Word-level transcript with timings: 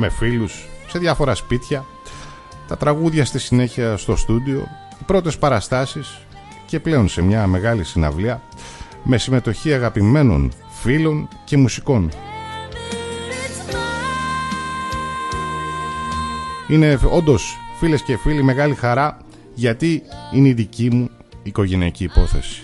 με 0.00 0.08
φίλους 0.08 0.68
σε 0.86 0.98
διάφορα 0.98 1.34
σπίτια, 1.34 1.84
τα 2.68 2.76
τραγούδια 2.76 3.24
στη 3.24 3.38
συνέχεια 3.38 3.96
στο 3.96 4.16
στούντιο, 4.16 4.68
οι 5.00 5.04
πρώτες 5.06 5.38
παραστάσεις 5.38 6.18
και 6.66 6.80
πλέον 6.80 7.08
σε 7.08 7.22
μια 7.22 7.46
μεγάλη 7.46 7.84
συναυλία 7.84 8.42
με 9.02 9.18
συμμετοχή 9.18 9.72
αγαπημένων 9.72 10.52
φίλων 10.80 11.28
και 11.44 11.56
μουσικών. 11.56 12.10
Είναι 16.68 16.98
όντως 17.10 17.56
φίλες 17.78 18.02
και 18.02 18.16
φίλοι 18.16 18.42
μεγάλη 18.42 18.74
χαρά 18.74 19.16
γιατί 19.54 20.02
είναι 20.32 20.48
η 20.48 20.52
δική 20.52 20.90
μου 20.94 21.10
οικογενειακή 21.42 22.04
υπόθεση. 22.04 22.62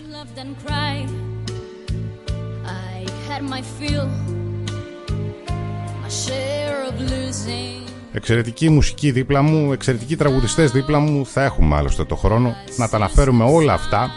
Εξαιρετική 8.13 8.69
μουσική 8.69 9.11
δίπλα 9.11 9.43
μου, 9.43 9.73
εξαιρετικοί 9.73 10.17
τραγουδιστές 10.17 10.71
δίπλα 10.71 10.99
μου, 10.99 11.27
θα 11.27 11.45
έχουμε 11.45 11.77
άλλωστε 11.77 12.05
το 12.05 12.17
χρόνο 12.17 12.55
να 12.77 12.89
τα 12.89 12.97
αναφέρουμε 12.97 13.45
όλα 13.45 13.73
αυτά. 13.73 14.11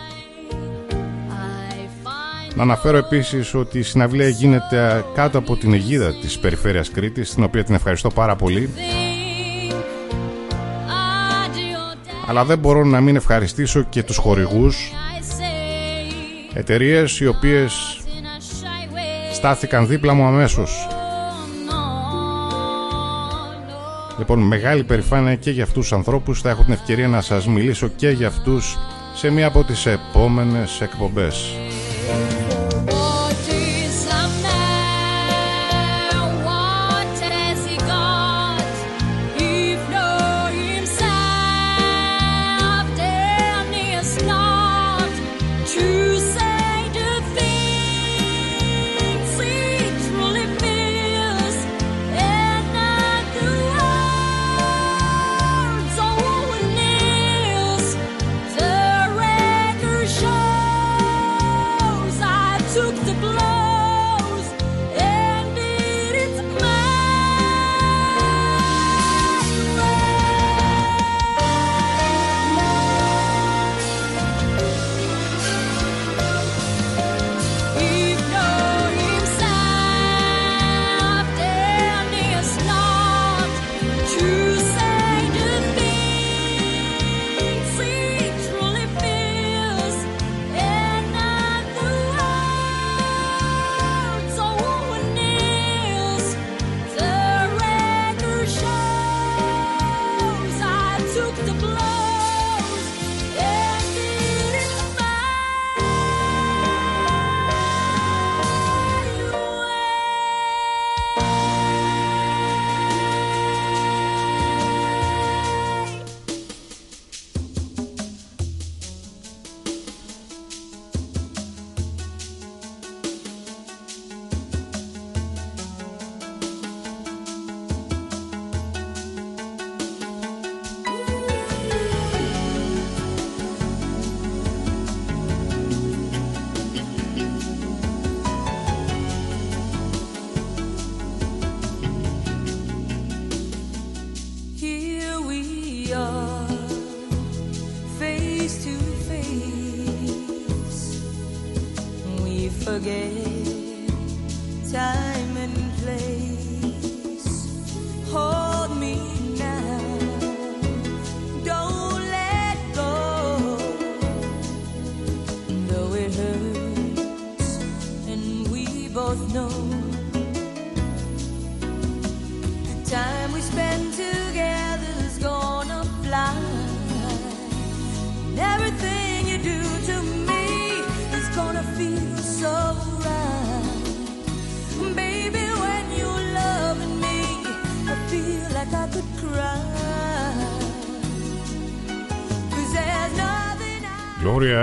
Να 2.56 2.64
αναφέρω 2.64 2.98
επίσης 2.98 3.54
ότι 3.54 3.80
η 3.80 3.82
συναυλία 3.82 4.28
γίνεται 4.28 5.06
κάτω 5.14 5.38
από 5.38 5.56
την 5.56 5.74
αιγίδα 5.74 6.14
της 6.22 6.40
Περιφέρειας 6.40 6.90
Κρήτης, 6.90 7.34
την 7.34 7.44
οποία 7.44 7.64
την 7.64 7.76
ευχαριστώ 7.76 8.10
πάρα 8.10 8.36
πολύ. 8.36 8.70
Αλλά 12.28 12.46
δεν 12.46 12.58
μπορώ 12.58 12.84
να 12.84 13.02
μην 13.02 13.16
ευχαριστήσω 13.16 13.82
και 13.82 14.04
τους 14.04 14.18
χορηγούς 14.18 14.92
εταιρείες 16.54 17.20
οι 17.20 17.28
οποίες 17.28 18.02
στάθηκαν 19.34 19.88
δίπλα 19.88 20.14
μου 20.14 20.26
αμέσως 20.26 20.88
Λοιπόν, 24.20 24.40
μεγάλη 24.40 24.84
περηφάνεια 24.84 25.36
και 25.36 25.52
για 25.52 25.64
αυτούς 25.64 25.82
τους 25.82 25.94
ανθρώπους. 25.94 26.42
Θα 26.42 26.50
έχω 26.50 26.64
την 26.64 26.74
ευκαιρία 26.74 27.08
να 27.08 27.22
σας 27.22 27.48
μιλήσω 27.48 27.88
και 27.88 28.10
για 28.10 28.28
αυτούς 28.28 28.78
σε 29.14 29.30
μία 29.30 29.48
από 29.48 29.64
τις 29.64 29.86
επόμενες 29.86 30.82
εκπομπές. 30.82 31.56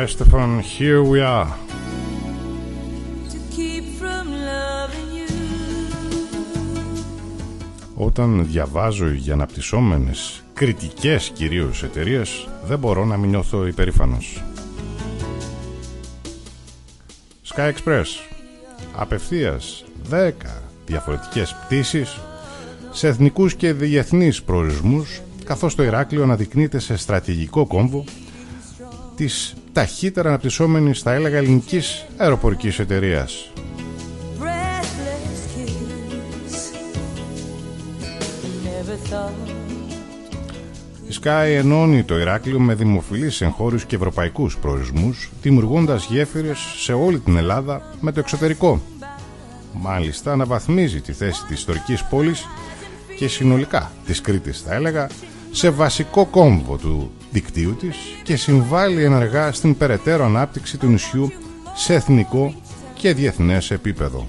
Estefan, 0.06 0.60
here 0.60 1.02
we 1.02 1.20
are. 1.20 1.46
Όταν 7.94 8.46
διαβάζω 8.46 9.08
για 9.08 9.32
αναπτυσσόμενες, 9.32 10.44
κριτικές 10.54 11.30
κυρίως 11.34 11.82
εταιρείες, 11.82 12.48
δεν 12.66 12.78
μπορώ 12.78 13.04
να 13.04 13.16
μην 13.16 13.30
νιώθω 13.30 13.66
υπερήφανος. 13.66 14.42
Sky 17.54 17.72
Express. 17.72 18.04
Απευθείας 18.96 19.84
10 20.10 20.30
διαφορετικές 20.86 21.54
πτήσεις 21.54 22.20
σε 22.90 23.08
εθνικούς 23.08 23.54
και 23.54 23.72
διεθνείς 23.72 24.42
προορισμούς 24.42 25.20
καθώς 25.44 25.74
το 25.74 25.82
Ηράκλειο 25.82 26.22
αναδεικνύεται 26.22 26.78
σε 26.78 26.96
στρατηγικό 26.96 27.66
κόμβο 27.66 28.04
της 29.16 29.54
ταχύτερα 29.76 30.28
αναπτυσσόμενης 30.28 31.00
θα 31.00 31.12
έλεγα 31.12 31.36
ελληνικής 31.36 32.06
αεροπορικής 32.16 32.78
εταιρείας. 32.78 33.50
Η 41.08 41.14
Sky 41.22 41.46
ενώνει 41.56 42.02
το 42.02 42.18
Ηράκλειο 42.18 42.60
με 42.60 42.74
δημοφιλείς 42.74 43.40
εγχώριους 43.40 43.84
και 43.84 43.96
ευρωπαϊκούς 43.96 44.56
προορισμούς, 44.58 45.30
δημιουργώντας 45.42 46.06
γέφυρες 46.06 46.58
σε 46.78 46.92
όλη 46.92 47.18
την 47.18 47.36
Ελλάδα 47.36 47.94
με 48.00 48.12
το 48.12 48.20
εξωτερικό. 48.20 48.80
Μάλιστα 49.72 50.32
αναβαθμίζει 50.32 51.00
τη 51.00 51.12
θέση 51.12 51.44
της 51.46 51.58
ιστορικής 51.58 52.04
πόλης 52.04 52.46
και 53.16 53.28
συνολικά 53.28 53.90
της 54.06 54.20
Κρήτης 54.20 54.60
θα 54.60 54.74
έλεγα 54.74 55.08
σε 55.56 55.70
βασικό 55.70 56.26
κόμβο 56.26 56.76
του 56.76 57.10
δικτύου 57.30 57.76
της 57.76 57.96
και 58.22 58.36
συμβάλλει 58.36 59.04
ενεργά 59.04 59.52
στην 59.52 59.76
περαιτέρω 59.76 60.24
ανάπτυξη 60.24 60.76
του 60.76 60.86
νησιού 60.86 61.32
σε 61.74 61.94
εθνικό 61.94 62.54
και 62.94 63.14
διεθνές 63.14 63.70
επίπεδο. 63.70 64.26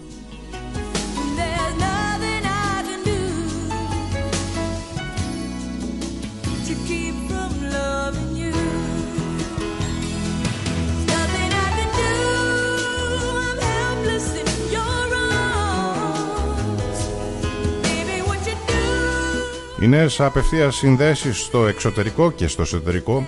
Οι 19.81 19.87
νέες 19.87 20.19
απευθείας 20.19 20.75
συνδέσεις 20.75 21.39
στο 21.39 21.67
εξωτερικό 21.67 22.31
και 22.31 22.47
στο 22.47 22.61
εσωτερικό 22.61 23.27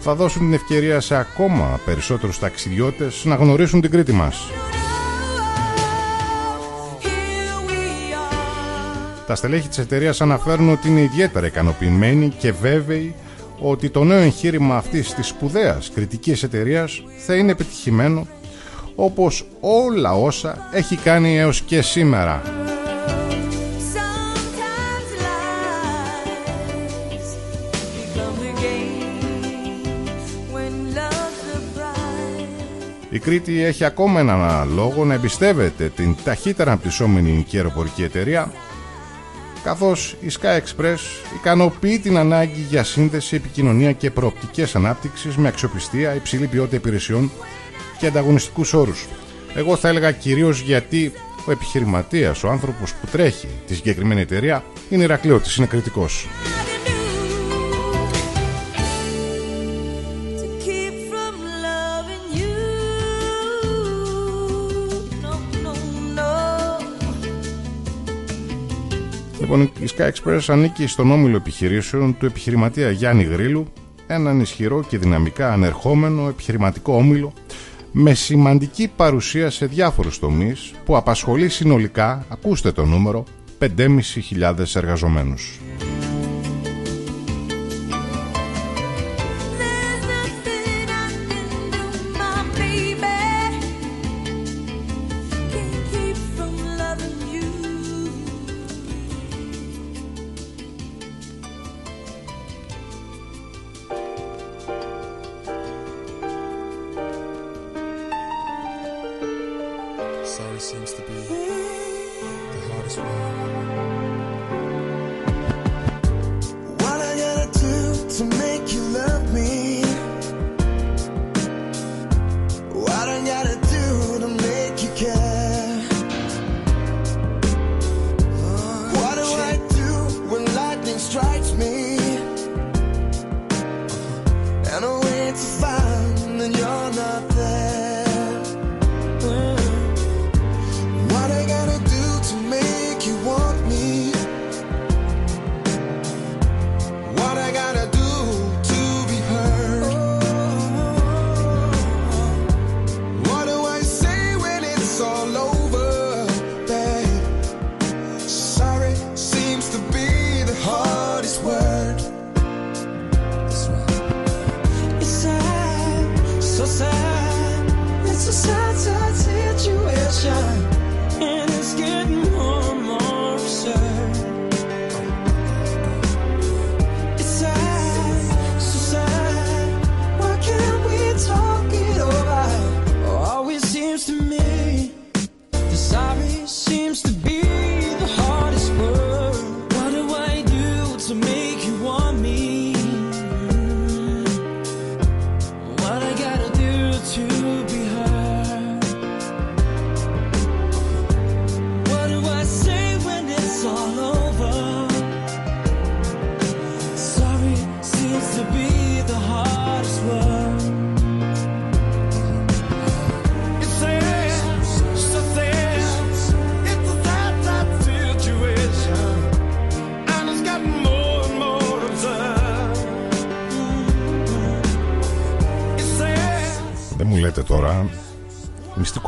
θα 0.00 0.14
δώσουν 0.14 0.40
την 0.40 0.52
ευκαιρία 0.52 1.00
σε 1.00 1.16
ακόμα 1.16 1.80
περισσότερους 1.84 2.38
ταξιδιώτες 2.38 3.24
να 3.24 3.34
γνωρίσουν 3.34 3.80
την 3.80 3.90
Κρήτη 3.90 4.12
μας. 4.12 4.50
Τα 9.26 9.34
στελέχη 9.34 9.68
της 9.68 9.78
εταιρείας 9.78 10.20
αναφέρουν 10.20 10.70
ότι 10.70 10.88
είναι 10.88 11.00
ιδιαίτερα 11.00 11.46
ικανοποιημένοι 11.46 12.28
και 12.28 12.52
βέβαιοι 12.52 13.14
ότι 13.58 13.90
το 13.90 14.04
νέο 14.04 14.20
εγχείρημα 14.20 14.76
αυτής 14.76 15.14
της 15.14 15.26
σπουδαίας 15.26 15.90
κριτικής 15.94 16.42
εταιρείας 16.42 17.02
θα 17.26 17.34
είναι 17.34 17.50
επιτυχημένο 17.50 18.26
όπως 18.94 19.46
όλα 19.60 20.12
όσα 20.14 20.68
έχει 20.72 20.96
κάνει 20.96 21.38
έως 21.38 21.60
και 21.60 21.82
σήμερα. 21.82 22.42
Η 33.18 33.20
Κρήτη 33.20 33.62
έχει 33.62 33.84
ακόμα 33.84 34.20
έναν 34.20 34.70
λόγο 34.74 35.04
να 35.04 35.14
εμπιστεύεται 35.14 35.88
την 35.88 36.16
ταχύτερα 36.24 36.70
αναπτυσσόμενη 36.70 37.44
και 37.48 37.56
αεροπορική 37.56 38.02
εταιρεία 38.02 38.52
καθώς 39.62 40.16
η 40.20 40.26
Sky 40.40 40.58
Express 40.58 40.96
ικανοποιεί 41.34 41.98
την 41.98 42.16
ανάγκη 42.16 42.66
για 42.68 42.84
σύνδεση, 42.84 43.36
επικοινωνία 43.36 43.92
και 43.92 44.10
προοπτικές 44.10 44.76
ανάπτυξης 44.76 45.36
με 45.36 45.48
αξιοπιστία, 45.48 46.14
υψηλή 46.14 46.46
ποιότητα 46.46 46.76
υπηρεσιών 46.76 47.30
και 47.98 48.06
ανταγωνιστικούς 48.06 48.72
όρους. 48.72 49.06
Εγώ 49.54 49.76
θα 49.76 49.88
έλεγα 49.88 50.12
κυρίως 50.12 50.60
γιατί 50.60 51.12
ο 51.46 51.50
επιχειρηματίας, 51.50 52.44
ο 52.44 52.48
άνθρωπος 52.48 52.94
που 52.94 53.06
τρέχει 53.06 53.48
τη 53.66 53.74
συγκεκριμένη 53.74 54.20
εταιρεία 54.20 54.64
είναι 54.90 55.02
Ηρακλειώτης, 55.02 55.56
είναι 55.56 55.66
κριτικός. 55.66 56.26
Λοιπόν, 69.50 69.70
η 69.80 69.88
Sky 69.96 70.10
Express 70.10 70.40
ανήκει 70.46 70.86
στον 70.86 71.10
όμιλο 71.10 71.36
επιχειρήσεων 71.36 72.16
του 72.18 72.26
επιχειρηματία 72.26 72.90
Γιάννη 72.90 73.22
Γρήλου, 73.22 73.66
έναν 74.06 74.40
ισχυρό 74.40 74.84
και 74.88 74.98
δυναμικά 74.98 75.52
ανερχόμενο 75.52 76.28
επιχειρηματικό 76.28 76.94
όμιλο 76.94 77.32
με 77.92 78.14
σημαντική 78.14 78.90
παρουσία 78.96 79.50
σε 79.50 79.66
διάφορους 79.66 80.18
τομείς 80.18 80.72
που 80.84 80.96
απασχολεί 80.96 81.48
συνολικά, 81.48 82.26
ακούστε 82.28 82.72
το 82.72 82.84
νούμερο, 82.84 83.24
5.500 83.58 84.74
εργαζομένους. 84.74 85.58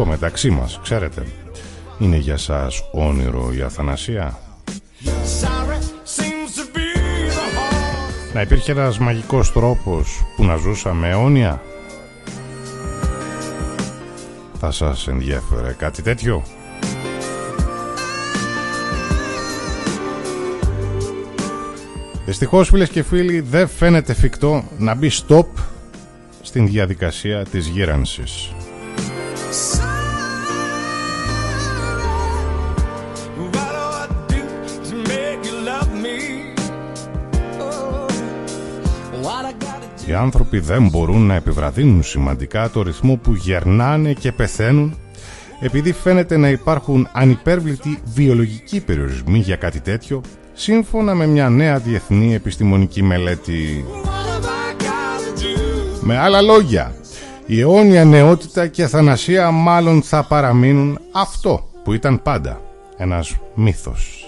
Μεταξύ 0.05 0.51
μας, 0.51 0.81
ξέρετε. 0.83 1.27
Είναι 1.99 2.17
για 2.17 2.37
σας 2.37 2.83
όνειρο 2.93 3.53
η 3.53 3.63
Αθανασία. 3.63 4.39
Να 8.35 8.41
υπήρχε 8.41 8.73
ένας 8.73 8.99
μαγικός 8.99 9.53
τρόπος 9.53 10.25
που 10.37 10.45
να 10.45 10.57
ζούσαμε 10.57 11.09
αιώνια. 11.09 11.63
Θα 14.61 14.71
σας 14.71 15.09
ενδιέφερε 15.09 15.73
κάτι 15.73 16.03
τέτοιο. 16.03 16.43
Δυστυχώς 22.25 22.69
φίλες 22.69 22.89
και 22.89 23.03
φίλοι 23.03 23.41
δεν 23.41 23.69
φαίνεται 23.69 24.13
εφικτό 24.13 24.65
να 24.79 24.95
μπει 24.95 25.11
stop 25.29 25.47
στην 26.51 26.67
διαδικασία 26.67 27.45
της 27.45 27.67
γύρανσης. 27.67 28.53
Οι 40.07 40.13
άνθρωποι 40.13 40.59
δεν 40.59 40.89
μπορούν 40.89 41.27
να 41.27 41.35
επιβραδύνουν 41.35 42.03
σημαντικά 42.03 42.71
το 42.71 42.83
ρυθμό 42.83 43.17
που 43.17 43.35
γερνάνε 43.35 44.13
και 44.13 44.33
πεθαίνουν 44.33 44.95
επειδή 45.61 45.93
φαίνεται 45.93 46.37
να 46.37 46.49
υπάρχουν 46.49 47.09
ανυπέρβλητοι 47.13 47.99
βιολογικοί 48.15 48.81
περιορισμοί 48.81 49.39
για 49.39 49.57
κάτι 49.57 49.81
τέτοιο 49.81 50.21
σύμφωνα 50.53 51.15
με 51.15 51.27
μια 51.27 51.49
νέα 51.49 51.79
διεθνή 51.79 52.35
επιστημονική 52.35 53.03
μελέτη. 53.03 53.85
Με 56.01 56.19
άλλα 56.19 56.41
λόγια, 56.43 56.95
η 57.47 57.61
αιώνια 57.61 58.05
νεότητα 58.05 58.67
και 58.67 58.83
αθανασία 58.83 59.51
μάλλον 59.51 60.03
θα 60.03 60.23
παραμείνουν 60.23 60.99
αυτό 61.13 61.69
που 61.85 61.93
ήταν 61.93 62.23
πάντα 62.23 62.61
ένας 62.97 63.37
μύθος. 63.55 64.20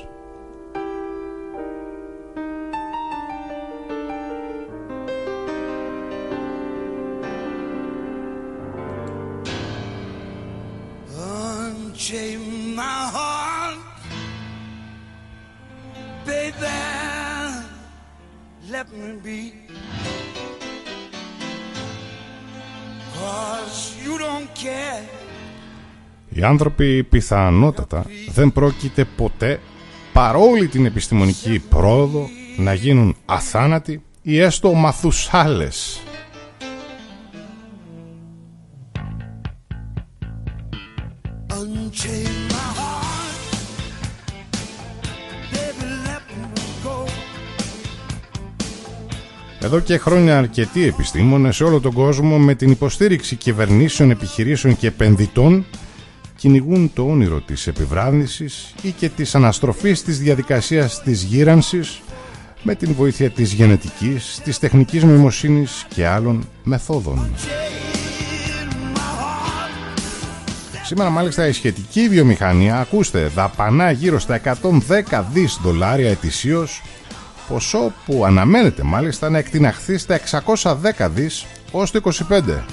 Οι 26.42 26.44
άνθρωποι 26.44 27.02
πιθανότατα 27.02 28.04
δεν 28.28 28.52
πρόκειται 28.52 29.04
ποτέ 29.16 29.60
παρόλη 30.12 30.66
την 30.66 30.86
επιστημονική 30.86 31.62
πρόοδο 31.68 32.28
να 32.56 32.74
γίνουν 32.74 33.16
αθάνατοι 33.26 34.02
ή 34.22 34.38
έστω 34.38 34.72
μαθουσάλες. 34.72 36.02
Εδώ 49.60 49.80
και 49.80 49.98
χρόνια 49.98 50.38
αρκετοί 50.38 50.86
επιστήμονες 50.86 51.56
σε 51.56 51.64
όλο 51.64 51.80
τον 51.80 51.92
κόσμο 51.92 52.38
με 52.38 52.54
την 52.54 52.70
υποστήριξη 52.70 53.36
κυβερνήσεων, 53.36 54.10
επιχειρήσεων 54.10 54.76
και 54.76 54.86
επενδυτών 54.86 55.66
κυνηγούν 56.42 56.90
το 56.94 57.02
όνειρο 57.02 57.40
της 57.40 57.66
επιβράδυνσης 57.66 58.74
ή 58.82 58.90
και 58.90 59.08
της 59.08 59.34
αναστροφής 59.34 60.02
της 60.02 60.18
διαδικασίας 60.18 61.02
της 61.02 61.22
γύρανσης 61.22 62.00
με 62.62 62.74
την 62.74 62.94
βοήθεια 62.94 63.30
της 63.30 63.52
γενετικής, 63.52 64.40
της 64.44 64.58
τεχνικής 64.58 65.04
νοημοσύνης 65.04 65.86
και 65.94 66.06
άλλων 66.06 66.48
μεθόδων. 66.62 67.34
Σήμερα 70.84 71.10
μάλιστα 71.10 71.46
η 71.46 71.52
σχετική 71.52 72.08
βιομηχανία, 72.08 72.78
ακούστε, 72.78 73.26
δαπανά 73.34 73.90
γύρω 73.90 74.18
στα 74.18 74.34
110 74.34 75.24
δις 75.32 75.58
δολάρια 75.62 76.10
ετησίως, 76.10 76.82
ποσό 77.48 77.92
που 78.06 78.24
αναμένεται 78.24 78.82
μάλιστα 78.82 79.30
να 79.30 79.38
εκτιναχθεί 79.38 79.98
στα 79.98 80.14
610 80.14 81.08
δις 81.08 81.46
ως 81.70 81.90
το 81.90 82.00
25. 82.28 82.64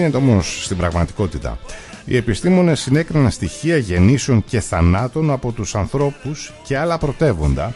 Γίνεται 0.00 0.16
όμως 0.16 0.64
στην 0.64 0.76
πραγματικότητα. 0.76 1.58
Οι 2.04 2.16
επιστήμονες 2.16 2.80
συνέκριναν 2.80 3.30
στοιχεία 3.30 3.76
γεννήσεων 3.76 4.44
και 4.44 4.60
θανάτων 4.60 5.30
από 5.30 5.52
τους 5.52 5.74
ανθρώπους 5.74 6.52
και 6.66 6.78
άλλα 6.78 6.98
πρωτεύοντα, 6.98 7.74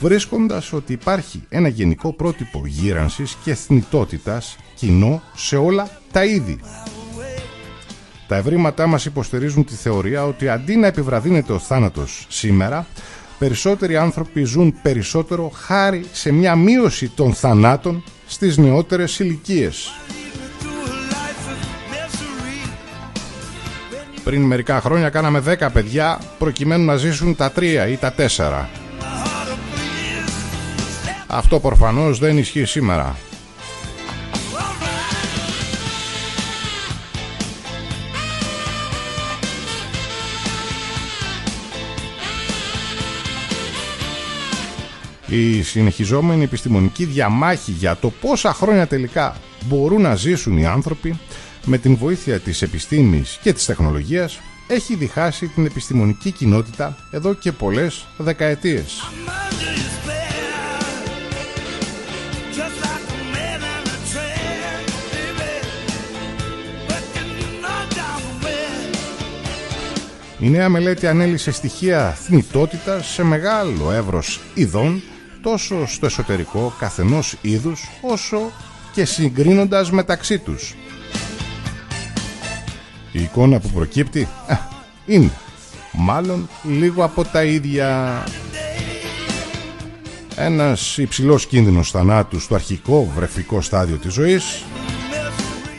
βρίσκοντας 0.00 0.72
ότι 0.72 0.92
υπάρχει 0.92 1.42
ένα 1.48 1.68
γενικό 1.68 2.12
πρότυπο 2.12 2.62
γύρανσης 2.66 3.36
και 3.44 3.54
θνητότητας 3.54 4.56
κοινό 4.74 5.22
σε 5.34 5.56
όλα 5.56 5.90
τα 6.12 6.24
είδη. 6.24 6.60
Τα 8.28 8.36
ευρήματά 8.36 8.86
μας 8.86 9.04
υποστηρίζουν 9.04 9.64
τη 9.64 9.74
θεωρία 9.74 10.26
ότι 10.26 10.48
αντί 10.48 10.76
να 10.76 10.86
επιβραδύνεται 10.86 11.52
ο 11.52 11.58
θάνατος 11.58 12.26
σήμερα, 12.28 12.86
περισσότεροι 13.38 13.96
άνθρωποι 13.96 14.44
ζουν 14.44 14.74
περισσότερο 14.82 15.50
χάρη 15.54 16.04
σε 16.12 16.32
μια 16.32 16.56
μείωση 16.56 17.08
των 17.08 17.34
θανάτων 17.34 18.04
στις 18.26 18.56
νεότερες 18.56 19.18
ηλικίες. 19.18 19.90
Πριν 24.24 24.42
μερικά 24.42 24.80
χρόνια 24.80 25.08
κάναμε 25.08 25.42
10 25.60 25.68
παιδιά 25.72 26.20
προκειμένου 26.38 26.84
να 26.84 26.96
ζήσουν 26.96 27.36
τα 27.36 27.52
3 27.56 27.62
ή 27.90 27.96
τα 27.96 28.14
4. 28.36 28.66
Αυτό 31.26 31.60
προφανώς 31.60 32.18
δεν 32.18 32.38
ισχύει 32.38 32.64
σήμερα. 32.64 33.16
Η 45.26 45.62
συνεχιζόμενη 45.62 46.44
επιστημονική 46.44 47.04
διαμάχη 47.04 47.70
για 47.70 47.96
το 47.96 48.10
πόσα 48.20 48.52
χρόνια 48.52 48.86
τελικά 48.86 49.36
μπορούν 49.64 50.02
να 50.02 50.14
ζήσουν 50.14 50.58
οι 50.58 50.66
άνθρωποι 50.66 51.18
με 51.64 51.78
την 51.78 51.96
βοήθεια 51.96 52.40
της 52.40 52.62
επιστήμης 52.62 53.38
και 53.42 53.52
της 53.52 53.64
τεχνολογίας 53.64 54.40
έχει 54.68 54.94
διχάσει 54.94 55.46
την 55.46 55.66
επιστημονική 55.66 56.30
κοινότητα 56.30 56.96
εδώ 57.10 57.34
και 57.34 57.52
πολλές 57.52 58.06
δεκαετίες. 58.16 59.02
Η 70.38 70.50
νέα 70.50 70.68
μελέτη 70.68 71.06
ανέλησε 71.06 71.50
στοιχεία 71.50 72.10
θνητότητας 72.10 73.06
σε 73.06 73.22
μεγάλο 73.22 73.92
εύρος 73.92 74.40
ειδών 74.54 75.02
τόσο 75.42 75.86
στο 75.86 76.06
εσωτερικό 76.06 76.74
καθενός 76.78 77.36
είδους 77.40 77.88
όσο 78.00 78.52
και 78.92 79.04
συγκρίνοντας 79.04 79.90
μεταξύ 79.90 80.38
τους. 80.38 80.74
Η 83.12 83.22
εικόνα 83.22 83.60
που 83.60 83.68
προκύπτει 83.68 84.28
είναι 85.06 85.30
μάλλον 85.92 86.48
λίγο 86.62 87.04
από 87.04 87.24
τα 87.24 87.44
ίδια. 87.44 88.24
Ένας 90.36 90.98
υψηλός 90.98 91.46
κίνδυνος 91.46 91.90
θανάτου 91.90 92.40
στο 92.40 92.54
αρχικό 92.54 93.12
βρεφικό 93.16 93.60
στάδιο 93.60 93.96
της 93.96 94.12
ζωής 94.12 94.64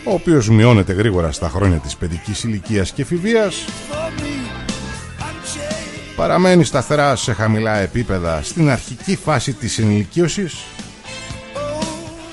ο 0.05 0.13
οποίος 0.13 0.49
μειώνεται 0.49 0.93
γρήγορα 0.93 1.31
στα 1.31 1.49
χρόνια 1.49 1.77
της 1.77 1.95
παιδικής 1.95 2.43
ηλικίας 2.43 2.91
και 2.91 3.01
εφηβείας 3.01 3.65
παραμένει 6.15 6.63
σταθερά 6.63 7.15
σε 7.15 7.33
χαμηλά 7.33 7.77
επίπεδα 7.77 8.41
στην 8.43 8.69
αρχική 8.69 9.15
φάση 9.15 9.53
της 9.53 9.79
ενηλικίωσης 9.79 10.63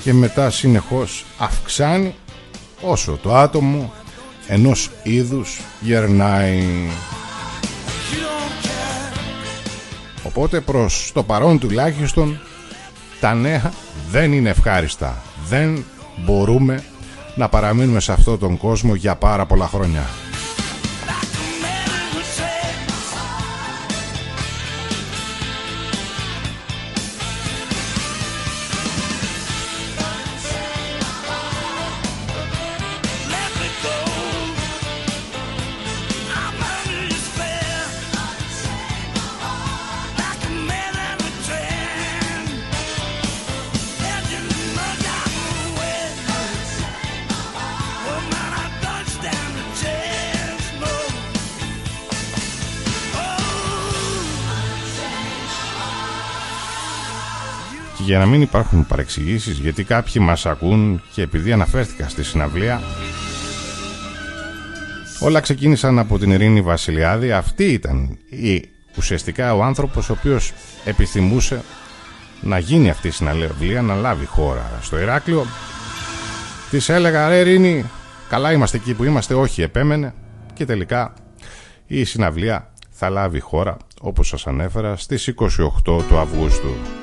και 0.02 0.12
μετά 0.12 0.50
συνεχώς 0.50 1.24
αυξάνει 1.38 2.14
όσο 2.80 3.18
το 3.22 3.36
άτομο 3.36 3.92
ενός 4.52 4.90
είδους 5.02 5.60
γερνάει. 5.80 6.64
Οπότε 10.22 10.60
προς 10.60 11.10
το 11.14 11.22
παρόν 11.22 11.58
τουλάχιστον 11.58 12.40
τα 13.20 13.34
νέα 13.34 13.72
δεν 14.10 14.32
είναι 14.32 14.48
ευχάριστα. 14.48 15.22
Δεν 15.48 15.84
μπορούμε 16.24 16.84
να 17.34 17.48
παραμείνουμε 17.48 18.00
σε 18.00 18.12
αυτόν 18.12 18.38
τον 18.38 18.56
κόσμο 18.56 18.94
για 18.94 19.14
πάρα 19.16 19.46
πολλά 19.46 19.66
χρόνια. 19.66 20.06
Για 58.10 58.18
να 58.18 58.26
μην 58.26 58.40
υπάρχουν 58.40 58.86
παρεξηγήσεις 58.86 59.58
γιατί 59.58 59.84
κάποιοι 59.84 60.22
μας 60.24 60.46
ακούν 60.46 61.02
και 61.12 61.22
επειδή 61.22 61.52
αναφέρθηκα 61.52 62.08
στη 62.08 62.24
συναυλία 62.24 62.80
όλα 65.20 65.40
ξεκίνησαν 65.40 65.98
από 65.98 66.18
την 66.18 66.30
Ειρήνη 66.30 66.60
Βασιλιάδη. 66.60 67.32
Αυτή 67.32 67.64
ήταν 67.64 68.18
η, 68.28 68.68
ουσιαστικά 68.96 69.54
ο 69.54 69.62
άνθρωπος 69.62 70.10
ο 70.10 70.12
οποίος 70.18 70.52
επιθυμούσε 70.84 71.62
να 72.40 72.58
γίνει 72.58 72.90
αυτή 72.90 73.08
η 73.08 73.10
συναυλία 73.10 73.82
να 73.82 73.94
λάβει 73.94 74.26
χώρα 74.26 74.78
στο 74.82 74.98
Ηράκλειο. 74.98 75.46
Της 76.70 76.88
έλεγα 76.88 77.28
ρε 77.28 77.38
Ειρήνη 77.38 77.84
καλά 78.28 78.52
είμαστε 78.52 78.76
εκεί 78.76 78.94
που 78.94 79.04
είμαστε 79.04 79.34
όχι 79.34 79.62
επέμενε 79.62 80.14
και 80.54 80.64
τελικά 80.64 81.14
η 81.86 82.04
συναυλία 82.04 82.72
θα 82.90 83.08
λάβει 83.08 83.40
χώρα, 83.40 83.76
όπως 84.00 84.28
σας 84.28 84.46
ανέφερα, 84.46 84.96
στις 84.96 85.34
28 85.38 86.02
του 86.08 86.18
Αυγούστου. 86.18 86.99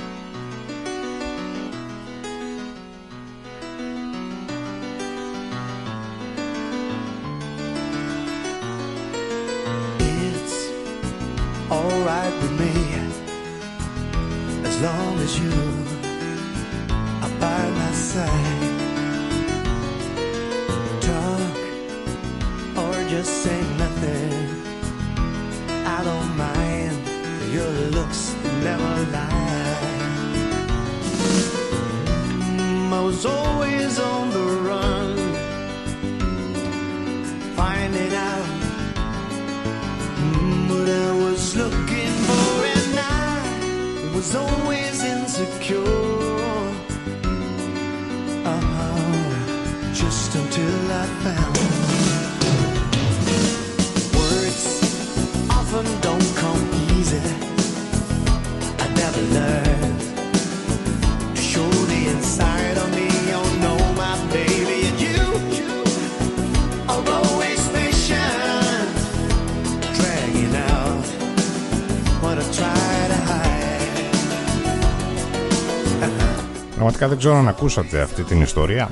Πραγματικά 76.87 77.15
δεν 77.15 77.25
ξέρω 77.25 77.39
αν 77.39 77.47
ακούσατε 77.47 78.01
αυτή 78.01 78.23
την 78.23 78.41
ιστορία. 78.41 78.89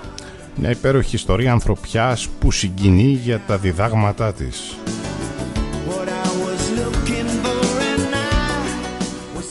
Μια 0.55 0.69
υπέροχη 0.69 1.15
ιστορία 1.15 1.51
ανθρωπιάς 1.51 2.27
που 2.39 2.51
συγκινεί 2.51 3.19
για 3.23 3.41
τα 3.47 3.57
διδάγματά 3.57 4.33
της. 4.33 4.77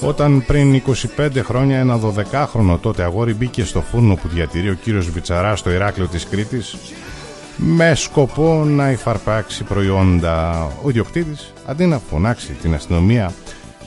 Όταν 0.00 0.44
πριν 0.46 0.82
25 1.16 1.30
χρόνια 1.44 1.78
ένα 1.78 2.00
12χρονο 2.00 2.78
τότε 2.80 3.02
αγόρι 3.02 3.34
μπήκε 3.34 3.64
στο 3.64 3.80
φούρνο 3.80 4.14
που 4.14 4.28
διατηρεί 4.28 4.70
ο 4.70 4.74
κύριος 4.74 5.10
Βιτσαρά 5.10 5.56
στο 5.56 5.70
Ηράκλειο 5.70 6.06
της 6.06 6.26
Κρήτης 6.26 6.76
με 7.56 7.94
σκοπό 7.94 8.64
να 8.64 8.90
υφαρπάξει 8.90 9.64
προϊόντα 9.64 10.66
ο 10.82 10.88
ιδιοκτήτης 10.88 11.52
αντί 11.66 11.86
να 11.86 11.98
φωνάξει 11.98 12.52
την 12.52 12.74
αστυνομία 12.74 13.32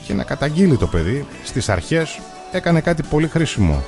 και 0.05 0.13
να 0.13 0.23
καταγγείλει 0.23 0.77
το 0.77 0.87
παιδί 0.87 1.25
στις 1.43 1.69
αρχές 1.69 2.19
έκανε 2.51 2.81
κάτι 2.81 3.03
πολύ 3.03 3.27
χρήσιμο 3.27 3.83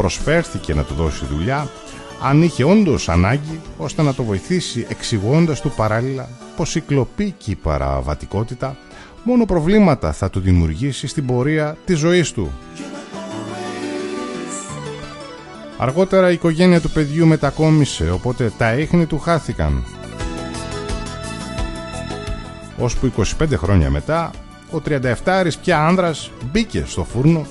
προσφέρθηκε 0.00 0.74
να 0.74 0.82
του 0.82 0.94
δώσει 0.94 1.24
δουλειά 1.26 1.68
αν 2.22 2.42
είχε 2.42 2.64
όντως 2.64 3.08
ανάγκη 3.08 3.60
ώστε 3.76 4.02
να 4.02 4.14
το 4.14 4.22
βοηθήσει 4.22 4.86
εξηγώντας 4.88 5.60
του 5.60 5.70
παράλληλα 5.76 6.28
πως 6.56 6.74
η 6.74 6.80
κλοπή 6.80 7.34
και 7.38 7.50
η 7.50 7.54
παραβατικότητα 7.54 8.76
μόνο 9.22 9.44
προβλήματα 9.44 10.12
θα 10.12 10.30
του 10.30 10.40
δημιουργήσει 10.40 11.06
στην 11.06 11.26
πορεία 11.26 11.76
της 11.84 11.98
ζωής 11.98 12.32
του. 12.32 12.50
Αργότερα 15.78 16.30
η 16.30 16.32
οικογένεια 16.32 16.80
του 16.80 16.90
παιδιού 16.90 17.26
μετακόμισε 17.26 18.10
οπότε 18.10 18.52
τα 18.58 18.72
ίχνη 18.72 19.06
του 19.06 19.18
χάθηκαν. 19.18 19.84
Ώσπου 22.78 23.12
25 23.16 23.22
χρόνια 23.54 23.90
μετά 23.90 24.30
ο 24.70 24.80
37 25.24 25.48
πια 25.62 25.86
άνδρας 25.86 26.30
μπήκε 26.52 26.84
στο 26.86 27.04
φούρνο 27.04 27.46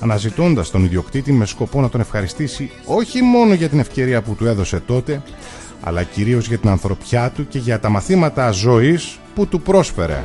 αναζητώντας 0.00 0.70
τον 0.70 0.84
ιδιοκτήτη 0.84 1.32
με 1.32 1.46
σκοπό 1.46 1.80
να 1.80 1.88
τον 1.88 2.00
ευχαριστήσει 2.00 2.70
όχι 2.84 3.22
μόνο 3.22 3.54
για 3.54 3.68
την 3.68 3.78
ευκαιρία 3.78 4.22
που 4.22 4.34
του 4.34 4.46
έδωσε 4.46 4.80
τότε, 4.80 5.22
αλλά 5.80 6.02
κυρίως 6.02 6.48
για 6.48 6.58
την 6.58 6.68
ανθρωπιά 6.68 7.30
του 7.30 7.48
και 7.48 7.58
για 7.58 7.80
τα 7.80 7.88
μαθήματα 7.88 8.50
ζωής 8.50 9.18
που 9.34 9.46
του 9.46 9.60
πρόσφερε. 9.60 10.24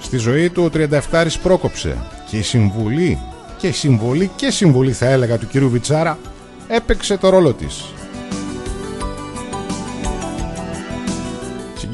Στη 0.00 0.16
ζωή 0.16 0.50
του 0.50 0.62
ο 0.64 0.70
37 1.10 1.26
πρόκοψε 1.42 1.96
και 2.30 2.36
η 2.38 2.42
συμβουλή 2.42 3.18
και 3.58 3.66
η 3.66 3.72
συμβολή 3.72 4.30
και 4.36 4.50
συμβουλή 4.50 4.92
θα 4.92 5.06
έλεγα 5.06 5.38
του 5.38 5.46
κυρίου 5.46 5.70
Βιτσάρα 5.70 6.18
έπαιξε 6.68 7.16
το 7.16 7.28
ρόλο 7.28 7.52
της. 7.52 7.84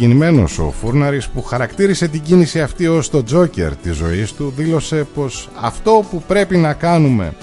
Συγκινημένος 0.01 0.59
ο 0.59 0.71
Φούρναρης 0.81 1.29
που 1.29 1.43
χαρακτήρισε 1.43 2.09
την 2.09 2.23
κίνηση 2.23 2.61
αυτή 2.61 2.87
ως 2.87 3.11
το 3.11 3.23
τζόκερ 3.23 3.77
της 3.77 3.97
ζωής 3.97 4.33
του 4.33 4.53
δήλωσε 4.57 5.07
πως 5.15 5.49
αυτό 5.61 6.05
που 6.11 6.23
πρέπει 6.27 6.57
να 6.57 6.73
κάνουμε 6.73 7.35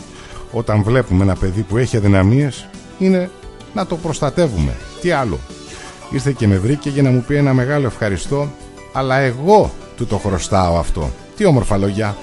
όταν 0.52 0.84
βλέπουμε 0.84 1.24
ένα 1.24 1.36
παιδί 1.36 1.62
που 1.62 1.78
έχει 1.78 1.98
αδυναμίες 1.98 2.68
είναι 3.00 3.30
να 3.74 3.86
το 3.86 3.96
προστατεύουμε. 3.96 4.76
Τι 5.02 5.12
άλλο. 5.12 5.39
Ήρθε 6.12 6.32
και 6.32 6.48
με 6.48 6.58
βρήκε 6.58 6.89
για 6.89 7.02
να 7.02 7.10
μου 7.10 7.24
πει 7.28 7.36
ένα 7.36 7.54
μεγάλο 7.54 7.86
ευχαριστώ 7.86 8.52
αλλά 8.94 9.15
εγώ 9.15 9.74
του 9.98 10.06
το 10.06 10.18
χρωστάω 10.18 10.78
αυτό. 10.78 11.10
Τι 11.36 11.46
όμορφα 11.46 11.78
λόγια. 11.78 12.15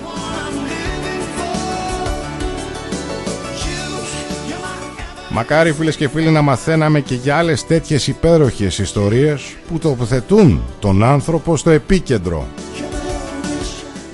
Μακάρι 5.34 5.72
φίλες 5.72 5.96
και 5.96 6.08
φίλοι 6.08 6.30
να 6.30 6.42
μαθαίναμε 6.42 7.00
και 7.00 7.14
για 7.14 7.36
άλλες 7.36 7.66
τέτοιες 7.66 8.06
υπέροχες 8.06 8.78
ιστορίες 8.78 9.56
που 9.68 9.78
τοποθετούν 9.78 10.62
τον 10.80 11.02
άνθρωπο 11.02 11.56
στο 11.56 11.70
επίκεντρο. 11.70 12.46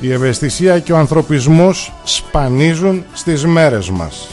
Η 0.00 0.12
ευαισθησία 0.12 0.78
και 0.78 0.92
ο 0.92 0.96
ανθρωπισμός 0.96 1.92
σπανίζουν 2.04 3.04
στις 3.12 3.46
μέρες 3.46 3.90
μας. 3.90 4.28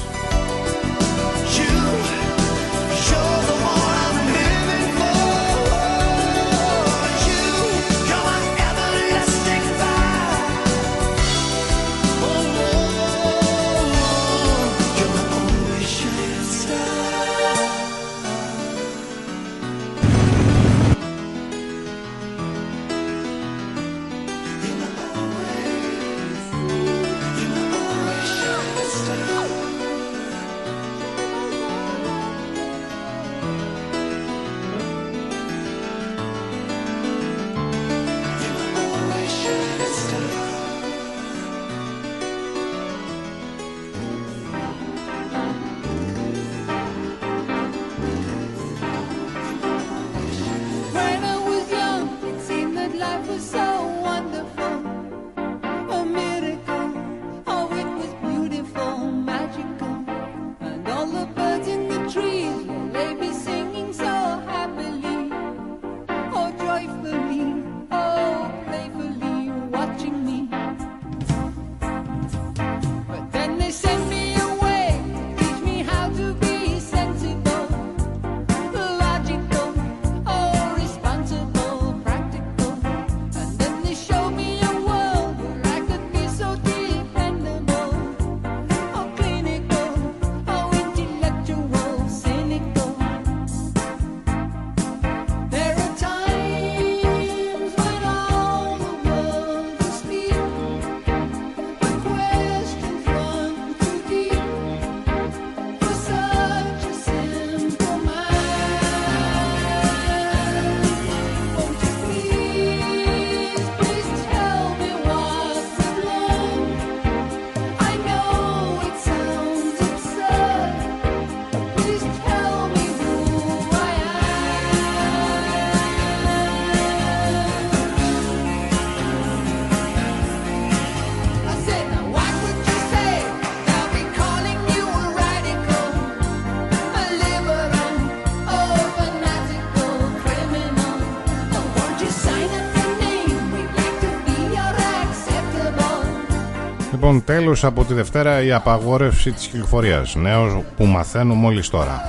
Λοιπόν 147.06 147.24
τέλος 147.24 147.64
από 147.64 147.84
τη 147.84 147.94
Δευτέρα 147.94 148.44
η 148.44 148.52
απαγόρευση 148.52 149.32
της 149.32 149.48
κυκλοφορίας. 149.48 150.16
Νέος 150.16 150.64
που 150.78 150.86
μαθαίνω 150.86 151.34
μόλις 151.34 151.70
τώρα. 151.70 152.02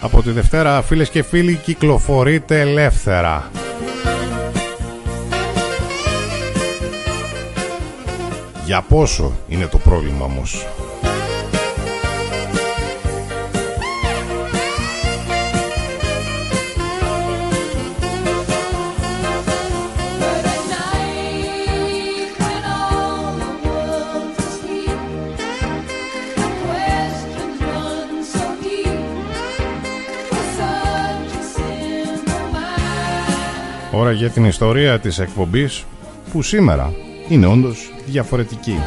Από 0.00 0.22
τη 0.22 0.30
Δευτέρα 0.30 0.82
φίλες 0.82 1.08
και 1.08 1.22
φίλοι 1.22 1.54
κυκλοφορείτε 1.54 2.60
ελεύθερα. 2.60 3.50
Για 8.64 8.84
πόσο 8.88 9.32
είναι 9.48 9.66
το 9.66 9.78
πρόβλημα 9.78 10.24
όμως; 10.24 10.66
Ώρα 33.92 34.12
για 34.12 34.30
την 34.30 34.44
ιστορία 34.44 34.98
της 35.00 35.18
εκπομπής 35.18 35.84
που 36.32 36.42
σήμερα 36.42 36.92
είναι 37.28 37.46
όντως 37.46 37.92
διαφορετική. 38.06 38.78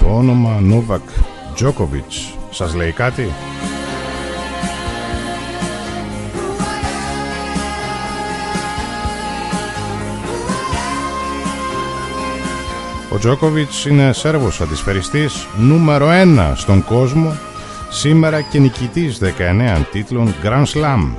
Το 0.00 0.16
όνομα 0.16 0.60
Νόβακ 0.60 1.02
Τζόκοβιτς 1.54 2.34
σας 2.50 2.74
λέει 2.74 2.92
κάτι; 2.92 3.28
Ο 13.10 13.18
Τζόκοβιτς 13.18 13.86
είναι 13.86 14.12
Σέρβος 14.12 14.60
αντισφαιριστής 14.60 15.46
νούμερο 15.56 16.10
ένα 16.10 16.52
στον 16.56 16.84
κόσμο 16.84 17.36
σήμερα 17.92 18.40
και 18.40 18.58
νικητής 18.58 19.18
19 19.18 19.84
τίτλων 19.92 20.34
Grand 20.42 20.64
Slam. 20.64 21.14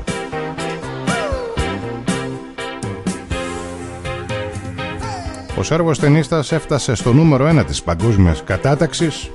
Ο 5.58 5.64
Σέρβος 5.64 6.00
ταινίστας 6.00 6.52
έφτασε 6.52 6.96
στο 6.96 7.14
νούμερο 7.14 7.60
1 7.60 7.66
της 7.66 7.84
παγκόσμιας 7.84 8.44
κατάταξης 8.44 9.32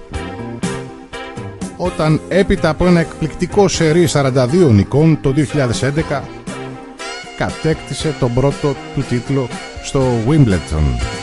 όταν 1.77 2.20
έπειτα 2.29 2.68
από 2.68 2.87
ένα 2.87 3.01
εκπληκτικό 3.01 3.68
σερί 3.68 4.09
42 4.12 4.70
νικών 4.70 5.18
το 5.20 5.35
2011 6.11 6.20
κατέκτησε 7.37 8.14
τον 8.18 8.35
πρώτο 8.35 8.74
του 8.94 9.03
τίτλο 9.09 9.48
στο 9.83 10.03
Wimbledon. 10.29 11.17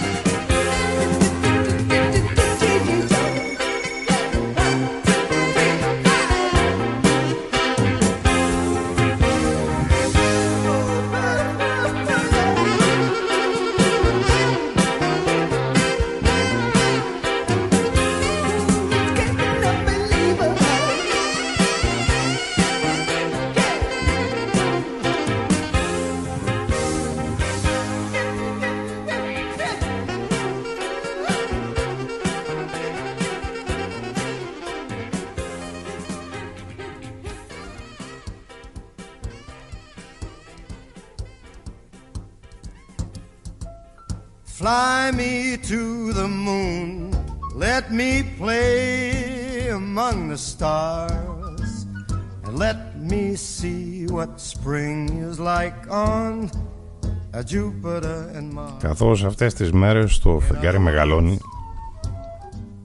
Καθώς 58.80 59.24
αυτές 59.24 59.54
τις 59.54 59.72
μέρες 59.72 60.20
το 60.20 60.40
φεγγάρι 60.40 60.80
μεγαλώνει 60.80 61.40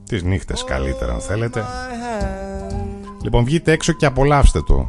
Τις 0.03 0.23
νύχτες 0.23 0.63
καλύτερα 0.63 1.13
αν 1.13 1.19
θέλετε. 1.19 1.63
Λοιπόν 3.23 3.43
βγείτε 3.43 3.71
έξω 3.71 3.93
και 3.93 4.05
απολαύστε 4.05 4.61
το. 4.61 4.87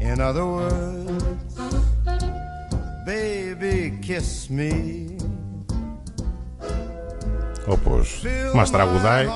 In 0.00 0.20
other 0.20 0.44
words, 0.56 1.22
baby 3.08 3.92
kiss 4.06 4.58
me. 4.58 4.72
Όπως 7.66 8.24
μας 8.54 8.70
τραγουδάει 8.70 9.26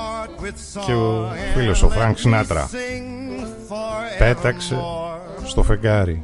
και 0.85 0.93
ο 0.93 1.31
φίλος 1.55 1.83
ο 1.83 1.89
Φρανκ 1.89 2.17
Σινάτρα. 2.17 2.69
Πέταξε 4.17 4.77
στο 5.43 5.63
φεγγάρι 5.63 6.23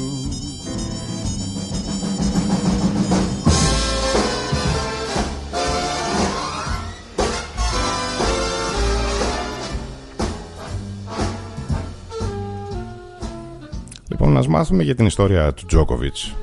Λοιπόν, 14.23 14.35
να 14.41 14.49
μάθουμε 14.49 14.83
για 14.83 14.95
την 14.95 15.05
ιστορία 15.05 15.53
του 15.53 15.65
Τζόκοβιτς, 15.65 16.35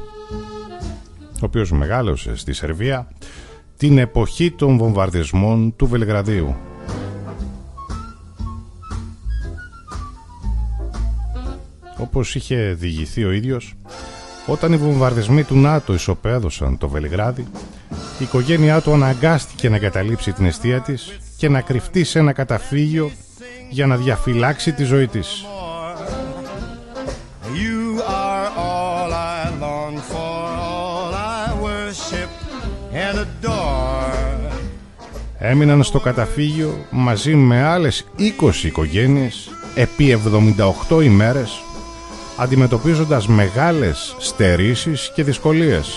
ο 1.34 1.44
οποίος 1.44 1.72
μεγάλωσε 1.72 2.36
στη 2.36 2.52
Σερβία 2.52 3.08
την 3.76 3.98
εποχή 3.98 4.50
των 4.50 4.76
βομβαρδισμών 4.78 5.76
του 5.76 5.86
Βελιγραδίου. 5.86 6.56
Όπως 11.98 12.34
είχε 12.34 12.76
διηγηθεί 12.78 13.24
ο 13.24 13.30
ίδιος, 13.30 13.74
όταν 14.46 14.72
οι 14.72 14.76
βομβαρδισμοί 14.76 15.44
του 15.44 15.56
ΝΑΤΟ 15.56 15.94
ισοπαίδωσαν 15.94 16.78
το 16.78 16.88
Βελιγράδι, 16.88 17.46
η 18.18 18.24
οικογένειά 18.24 18.80
του 18.80 18.92
αναγκάστηκε 18.92 19.68
να 19.68 19.78
καταλήψει 19.78 20.32
την 20.32 20.44
αιστεία 20.44 20.80
της 20.80 21.18
και 21.36 21.48
να 21.48 21.60
κρυφτεί 21.60 22.04
σε 22.04 22.18
ένα 22.18 22.32
καταφύγιο 22.32 23.10
για 23.70 23.86
να 23.86 23.96
διαφυλάξει 23.96 24.72
τη 24.72 24.84
ζωή 24.84 25.06
της. 25.06 25.44
Έμειναν 35.38 35.82
στο 35.82 36.00
καταφύγιο 36.00 36.86
μαζί 36.90 37.34
με 37.34 37.62
άλλες 37.62 38.04
20 38.40 38.64
οικογένειες 38.64 39.48
επί 39.74 40.20
78 40.88 41.02
ημέρες 41.02 41.62
αντιμετωπίζοντας 42.36 43.26
μεγάλες 43.26 44.16
στερήσεις 44.18 45.12
και 45.14 45.24
δυσκολίες. 45.24 45.88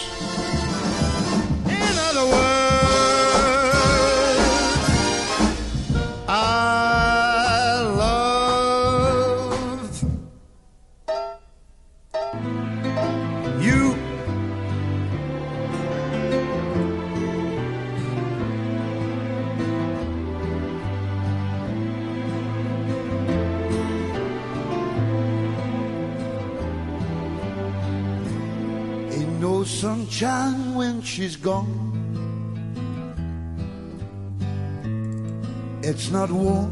Not 36.12 36.30
warm 36.32 36.70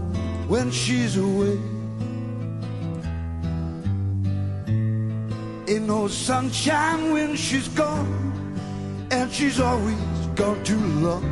when 0.48 0.68
she's 0.72 1.14
away. 1.18 1.58
Ain't 5.72 5.88
no 5.88 6.08
sunshine 6.08 7.02
when 7.14 7.32
she's 7.46 7.70
gone, 7.84 8.10
and 9.12 9.26
she's 9.32 9.60
always 9.70 10.02
gone 10.36 10.60
too 10.70 10.86
long. 11.06 11.26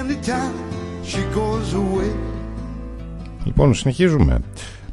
Anytime 0.00 0.56
she 1.04 1.22
goes 1.34 1.74
away. 1.74 2.12
Λοιπόν, 3.44 3.74
συνεχίζουμε. 3.74 4.40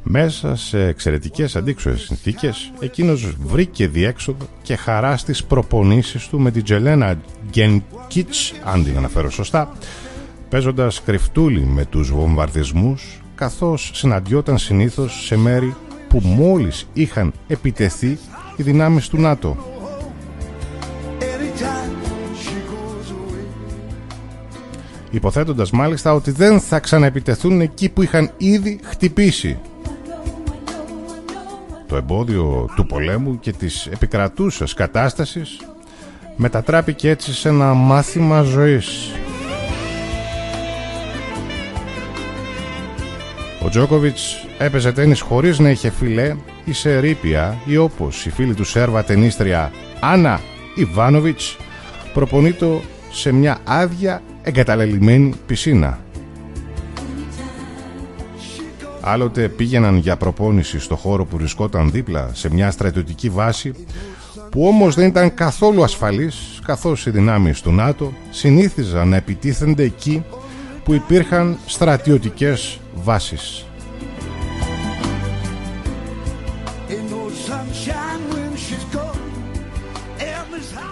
Μέσα 0.04 0.56
σε 0.56 0.86
εξαιρετικές 0.86 1.56
αντίξωες 1.56 2.02
συνθήκες, 2.02 2.72
εκείνος 2.80 3.36
βρήκε 3.40 3.88
διέξοδο 3.88 4.46
και 4.62 4.76
χαρά 4.76 5.18
στις 5.18 5.44
προπονήσεις 5.44 6.28
του 6.28 6.40
με 6.40 6.52
την 6.52 6.64
Τζελένα 6.64 7.18
Γκένκιτς, 7.50 8.54
αν 8.64 8.84
την 8.84 8.98
αναφέρω 8.98 9.30
σωστά, 9.30 9.72
παίζοντας 10.50 11.02
κρυφτούλι 11.04 11.62
με 11.62 11.86
τους 11.86 12.12
βομβαρδισμούς, 12.12 13.22
καθώς 13.36 13.92
συναντιόταν 13.94 14.58
συνήθως 14.58 15.26
σε 15.26 15.38
μέρη 15.38 15.76
που 16.08 16.22
μόλις 16.24 16.88
είχαν 16.94 17.34
επιτεθεί 17.48 18.18
οι 18.56 18.64
δυνάμεις 18.64 19.08
του 19.08 19.18
ΝΑΤΟ. 19.18 19.58
Υποθέτοντας 25.12 25.72
μάλιστα 25.72 26.14
ότι 26.14 26.32
δεν 26.32 26.60
θα 26.60 26.80
ξαναεπιτεθούν 26.80 27.62
εκεί 27.62 27.90
που 27.90 28.02
είχαν 28.02 28.32
ήδη 28.38 28.80
χτυπήσει 28.84 29.60
το 31.90 31.96
εμπόδιο 31.96 32.70
του 32.76 32.86
πολέμου 32.86 33.40
και 33.40 33.52
της 33.52 33.86
επικρατούσας 33.86 34.74
κατάστασης 34.74 35.60
μετατράπηκε 36.36 37.10
έτσι 37.10 37.34
σε 37.34 37.50
ένα 37.50 37.74
μάθημα 37.74 38.42
ζωής. 38.42 39.12
Ο 43.70 43.72
Τζόκοβιτς 43.72 44.46
έπαιζε 44.58 44.92
τένις 44.92 45.22
χωρίς 45.22 45.60
να 45.60 45.70
είχε 45.70 45.90
φιλέ 45.90 46.36
ή 46.66 46.74
σε 46.74 47.00
ρήπια 47.00 47.58
ή 47.66 47.78
όπως 47.78 48.26
η 48.26 48.30
φίλη 48.30 48.54
του 48.54 48.64
Σέρβα 48.64 49.04
τενίστρια 49.04 49.72
Άννα 50.00 50.40
Ιβάνοβιτς 50.76 51.58
προπονείτο 52.14 52.82
σε 53.12 53.32
μια 53.32 53.58
άδεια 53.64 54.22
εγκαταλελειμμένη 54.42 55.34
πισίνα. 55.46 56.00
Άλλοτε 59.02 59.48
πήγαιναν 59.48 59.98
για 59.98 60.18
προπόνηση 60.18 60.80
στο 60.80 60.96
χώρο 60.96 61.26
που 61.26 61.38
βρισκόταν 61.38 61.92
δίπλα 61.92 62.30
σε 62.34 62.54
μια 62.54 62.72
στρατιωτική 62.72 63.30
βάση 63.30 63.74
που 64.50 64.68
όμως 64.68 64.96
δεν 64.96 65.08
ήταν 65.08 65.34
καθόλου 65.34 65.84
ασφαλής 65.84 66.60
καθώς 66.66 67.06
οι 67.06 67.10
δυνάμεις 67.10 67.62
του 67.62 67.72
ΝΑΤΟ 67.72 68.14
συνήθιζαν 68.30 69.08
να 69.08 69.16
επιτίθενται 69.16 69.84
εκεί 69.84 70.24
που 70.90 70.96
υπήρχαν 70.96 71.58
στρατιωτικές 71.66 72.80
βάσεις. 72.96 73.66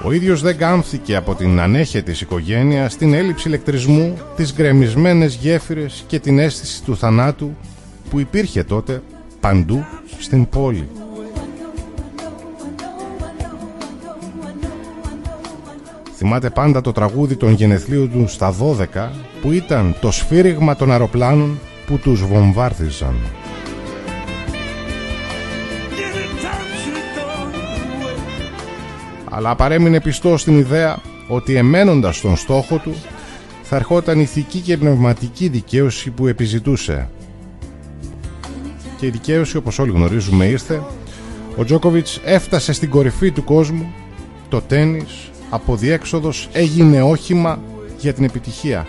Ο 0.04 0.12
ίδιος 0.12 0.42
δεν 0.42 0.58
κάμφθηκε 0.58 1.16
από 1.16 1.36
την 1.36 1.60
ανέχεια 1.60 2.04
της 2.04 2.22
οικογένειας, 2.22 2.98
την 2.98 3.14
έλλειψη 3.14 3.48
ηλεκτρισμού, 3.48 4.18
τις 4.36 4.54
γκρεμισμένες 4.54 5.36
γέφυρες 5.36 6.04
και 6.08 6.20
την 6.20 6.40
αίσθηση 6.40 6.84
του 6.84 6.98
θανάτου 6.98 7.56
που 8.10 8.20
υπήρχε 8.20 8.64
τότε 8.64 9.02
παντού 9.40 9.86
στην 10.20 10.50
πόλη. 10.50 10.88
Θυμάται 16.30 16.50
πάντα 16.50 16.82
το 16.82 16.92
τραγούδι 16.92 17.36
των 17.36 17.52
γενεθλίων 17.52 18.12
του 18.12 18.28
στα 18.28 18.56
12 18.96 19.10
που 19.42 19.52
ήταν 19.52 19.96
το 20.02 20.12
σφύριγμα 20.12 20.76
των 20.76 20.92
αεροπλάνων 20.92 21.60
που 21.86 21.98
τους 21.98 22.26
βομβάρδιζαν. 22.26 23.16
Αλλά 29.30 29.56
παρέμεινε 29.56 30.02
πιστό 30.02 30.38
στην 30.38 30.58
ιδέα 30.58 30.98
ότι 31.28 31.56
εμένοντας 31.56 32.22
τον 32.22 32.36
στόχο 32.36 32.78
του 32.78 32.96
θα 33.64 33.76
ερχόταν 33.76 34.20
ηθική 34.20 34.60
και 34.60 34.78
πνευματική 34.78 35.48
δικαίωση 35.48 36.10
που 36.10 36.28
επιζητούσε 36.28 37.10
και 38.98 39.06
η 39.06 39.10
δικαίωση 39.10 39.58
όπως 39.58 39.80
όλοι 39.80 39.92
γνωρίζουμε 39.92 40.46
ήρθε 40.46 40.82
ο 41.56 41.64
Τζόκοβιτς 41.64 42.22
έφτασε 42.26 42.74
στην 42.74 42.90
κορυφή 42.90 43.32
του 43.32 43.44
κόσμου 43.44 43.94
το 44.50 44.62
τένις 44.62 45.32
από 45.50 45.76
διέξοδος 45.76 46.50
έγινε 46.54 47.02
όχημα 47.02 47.60
για 48.00 48.14
την 48.14 48.24
επιτυχία 48.24 48.88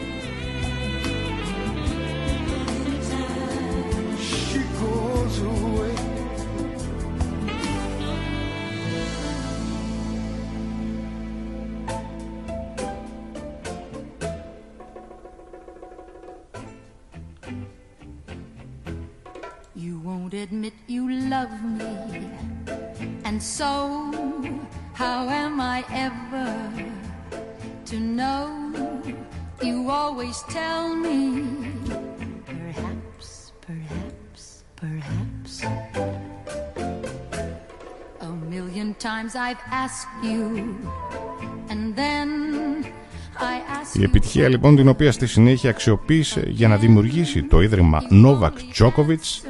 Η 43.92 44.02
επιτυχία 44.02 44.48
λοιπόν 44.48 44.76
την 44.76 44.88
οποία 44.88 45.12
στη 45.12 45.26
συνέχεια 45.26 45.70
αξιοποίησε 45.70 46.42
για 46.46 46.68
να 46.68 46.76
δημιουργήσει 46.76 47.42
το 47.42 47.60
ίδρυμα 47.60 48.02
Novak 48.24 48.50
Djokovic 48.78 49.48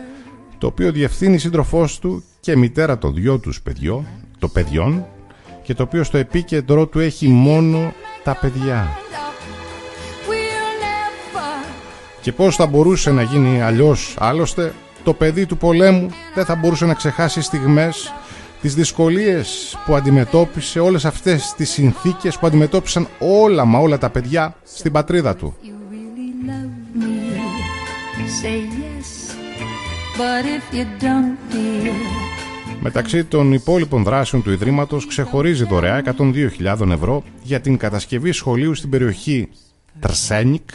το 0.59 0.67
οποίο 0.67 0.93
διευθύνει 0.93 1.39
σύντροφός 1.39 1.99
του 1.99 2.25
και 2.41 2.57
μητέρα 2.57 2.99
των 2.99 3.15
δυο 3.15 3.39
τους 3.39 3.63
παιδιών, 3.63 4.07
το 4.39 4.49
παιδιών 4.49 5.07
και 5.63 5.75
το 5.75 5.83
οποίο 5.83 6.05
στο 6.05 6.19
επίκεντρό 6.19 6.87
του 6.87 6.99
έχει 6.99 7.29
μόνο 7.29 7.93
τα 8.25 8.35
παιδιά. 8.35 8.89
Και 12.21 12.33
πώς 12.33 12.57
θα 12.57 12.67
μπορούσε 12.67 13.11
να 13.11 13.23
γίνει 13.23 13.63
αλλιώς 13.63 14.17
άλλωστε 14.19 14.75
το 15.05 15.13
παιδί 15.13 15.47
του 15.47 15.57
πολέμου 15.57 16.09
δεν 16.35 16.45
θα 16.45 16.55
μπορούσε 16.55 16.87
να 16.87 16.95
ξεχάσει 16.95 17.43
στιγμές 17.43 18.13
τις 18.61 18.75
δυσκολίες 18.75 19.79
που 19.87 19.95
αντιμετώπισε 19.95 20.81
όλες 20.81 21.05
αυτές 21.05 21.55
τις 21.57 21.71
συνθήκες 21.71 22.39
που 22.39 22.47
αντιμετώπισαν 22.47 23.09
όλα 23.19 23.65
μα 23.65 23.79
όλα 23.79 23.99
τα 23.99 24.11
παιδιά 24.11 24.55
στην 24.65 24.93
πατρίδα 24.93 25.37
του. 25.37 25.57
Μεταξύ 32.81 33.25
των 33.25 33.53
υπόλοιπων 33.53 34.03
δράσεων 34.03 34.43
του 34.43 34.51
Ιδρύματος 34.51 35.07
ξεχωρίζει 35.07 35.65
δωρεά 35.65 36.03
102.000 36.19 36.91
ευρώ 36.91 37.23
για 37.43 37.61
την 37.61 37.77
κατασκευή 37.77 38.33
σχολείου 38.33 38.75
στην 38.75 38.91
περιοχή 38.91 39.49
Τρσένικ 40.01 40.69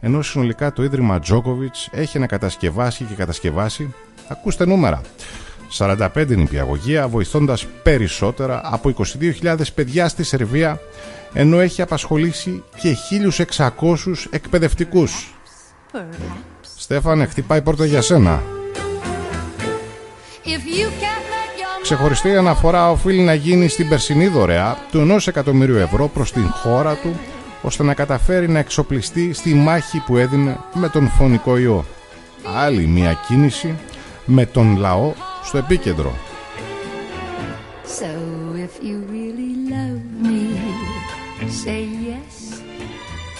ενώ 0.00 0.22
συνολικά 0.22 0.72
το 0.72 0.82
Ίδρυμα 0.82 1.20
Τζόκοβιτς 1.20 1.88
έχει 1.92 2.18
να 2.18 2.26
κατασκευάσει 2.26 3.04
και 3.04 3.14
κατασκευάσει 3.14 3.94
ακούστε 4.28 4.66
νούμερα 4.66 5.00
45 5.72 6.08
νηπιαγωγεία 6.28 7.08
βοηθώντας 7.08 7.66
περισσότερα 7.82 8.60
από 8.64 8.94
22.000 9.42 9.56
παιδιά 9.74 10.08
στη 10.08 10.22
Σερβία 10.22 10.80
ενώ 11.32 11.60
έχει 11.60 11.82
απασχολήσει 11.82 12.62
και 12.80 12.96
1.600 13.46 13.70
εκπαιδευτικούς. 14.30 15.34
Στέφανε, 16.76 17.26
χτυπάει 17.26 17.62
πόρτα 17.62 17.86
για 17.86 18.02
σένα. 18.02 18.42
Ξεχωριστή 21.82 22.36
αναφορά 22.36 22.90
οφείλει 22.90 23.22
να 23.22 23.34
γίνει 23.34 23.68
στην 23.68 23.88
περσινή 23.88 24.26
δωρεά 24.26 24.78
του 24.90 25.06
1 25.10 25.26
εκατομμυρίου 25.26 25.76
ευρώ 25.76 26.08
προς 26.08 26.32
την 26.32 26.48
χώρα 26.48 26.94
του 26.94 27.20
ώστε 27.62 27.82
να 27.82 27.94
καταφέρει 27.94 28.48
να 28.48 28.58
εξοπλιστεί 28.58 29.32
στη 29.32 29.54
μάχη 29.54 29.98
που 30.06 30.16
έδινε 30.16 30.58
με 30.74 30.88
τον 30.88 31.08
φωνικό 31.08 31.56
ιό. 31.58 31.84
Άλλη 32.56 32.86
μια 32.86 33.18
κίνηση 33.26 33.78
με 34.24 34.46
τον 34.46 34.76
λαό 34.76 35.12
στο 35.46 35.58
επίκεντρο. 35.58 36.14
So 38.00 38.10
if 38.66 38.74
you 38.86 38.96
really 39.16 39.52
love 39.74 40.02
me, 40.26 40.40
say 41.62 41.82
yes. 42.08 42.34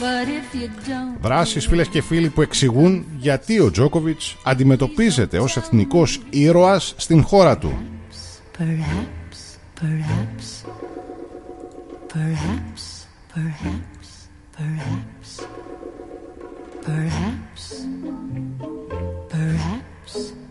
But 0.00 0.28
if 0.28 0.54
you 0.54 0.68
don't... 0.88 1.20
Δράσεις 1.20 1.66
φίλες 1.66 1.88
και 1.88 2.02
φίλοι 2.02 2.28
που 2.28 2.42
εξηγούν 2.42 3.04
γιατί 3.16 3.60
ο 3.60 3.70
Τζόκοβιτς 3.70 4.36
αντιμετωπίζεται 4.44 5.38
ως 5.38 5.56
εθνικός 5.56 6.20
ήρωας 6.30 6.94
στην 6.96 7.22
χώρα 7.22 7.58
του. 7.58 7.78
Perhaps, 8.58 9.40
perhaps, 9.82 10.46
perhaps, 12.12 12.82
perhaps, 13.34 14.06
perhaps, 16.86 17.62
perhaps. 19.32 20.45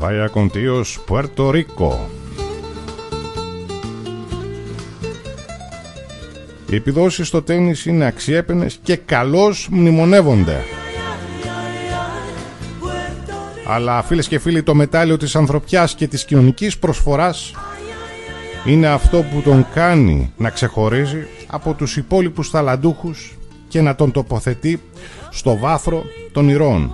Vaya 0.00 0.28
contios 0.28 1.00
Puerto 1.08 1.50
Rico. 1.50 1.92
Οι 6.70 6.74
επιδόσεις 6.74 7.26
στο 7.26 7.42
τέννις 7.42 7.86
είναι 7.86 8.06
αξιέπαινες 8.06 8.78
και 8.82 8.96
καλώς 8.96 9.68
μνημονεύονται. 9.70 10.64
Αλλά 13.66 14.02
φίλες 14.02 14.28
και 14.28 14.38
φίλοι 14.38 14.62
το 14.62 14.74
μετάλλιο 14.74 15.16
της 15.16 15.36
ανθρωπιάς 15.36 15.94
και 15.94 16.06
της 16.06 16.24
κοινωνικής 16.24 16.78
προσφοράς 16.78 17.52
είναι 18.66 18.86
αυτό 18.86 19.22
που 19.22 19.40
τον 19.40 19.66
κάνει 19.74 20.32
να 20.36 20.50
ξεχωρίζει 20.50 21.26
από 21.46 21.74
τους 21.74 21.96
υπόλοιπους 21.96 22.50
θαλαντούχους 22.50 23.36
και 23.68 23.80
να 23.80 23.94
τον 23.94 24.10
τοποθετεί 24.10 24.80
στο 25.30 25.56
βάθρο 25.56 26.02
των 26.32 26.48
ηρώων. 26.48 26.92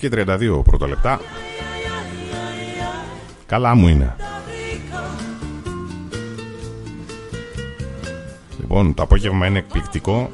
Και 0.00 0.08
32 0.12 0.64
πρώτα 0.64 0.86
λεπτά. 0.88 1.20
Καλά 3.46 3.74
μου 3.74 3.88
είναι. 3.88 4.16
Λοιπόν 8.60 8.94
το 8.94 9.02
απόγευμα 9.02 9.46
είναι 9.46 9.58
εκπληκτικό. 9.58 10.30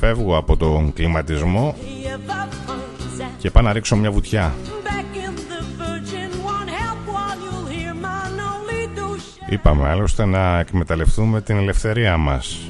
Φεύγω 0.00 0.36
από 0.36 0.56
τον 0.56 0.92
κλιματισμό 0.92 1.76
Και 3.38 3.50
πάω 3.50 3.62
να 3.62 3.72
ρίξω 3.72 3.96
μια 3.96 4.10
βουτιά. 4.10 4.54
Είπαμε 9.50 9.88
άλλωστε 9.88 10.24
να 10.24 10.58
εκμεταλλευτούμε 10.58 11.40
την 11.40 11.56
ελευθερία 11.56 12.16
μας 12.16 12.67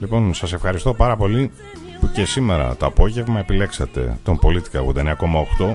Λοιπόν, 0.00 0.34
σας 0.34 0.52
ευχαριστώ 0.52 0.94
πάρα 0.94 1.16
πολύ 1.16 1.50
που 2.00 2.10
και 2.12 2.24
σήμερα 2.24 2.76
το 2.76 2.86
απόγευμα 2.86 3.38
επιλέξατε 3.38 4.18
τον 4.22 4.38
Πολίτικα 4.38 4.84
89,8 4.94 5.74